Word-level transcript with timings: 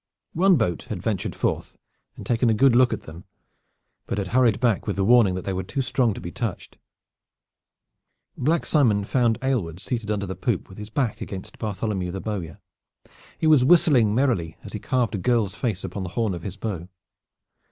One 0.33 0.55
boat 0.57 0.87
had 0.89 0.99
ventured 0.99 1.35
forth 1.35 1.77
and 2.17 2.25
taken 2.25 2.49
a 2.49 2.55
good 2.55 2.75
look 2.75 2.91
at 2.91 3.03
them, 3.03 3.25
but 4.07 4.17
had 4.17 4.29
hurried 4.29 4.59
back 4.59 4.87
with 4.87 4.95
the 4.95 5.05
warning 5.05 5.35
that 5.35 5.45
they 5.45 5.53
were 5.53 5.61
too 5.61 5.83
strong 5.83 6.15
to 6.15 6.19
be 6.19 6.31
touched. 6.31 6.79
Black 8.35 8.65
Simon 8.65 9.03
found 9.03 9.37
Aylward 9.43 9.79
seated 9.79 10.09
under 10.09 10.25
the 10.25 10.35
poop 10.35 10.69
with 10.69 10.79
his 10.79 10.89
back, 10.89 11.21
against 11.21 11.59
Bartholomew 11.59 12.09
the 12.09 12.19
bowyer. 12.19 12.59
He 13.37 13.45
was 13.45 13.63
whistling 13.63 14.15
merrily 14.15 14.57
as 14.63 14.73
he 14.73 14.79
carved 14.79 15.13
a 15.13 15.19
girl's 15.19 15.53
face 15.53 15.83
upon 15.83 16.01
the 16.01 16.09
horn 16.09 16.33
of 16.33 16.41
his 16.41 16.57
bow. 16.57 16.89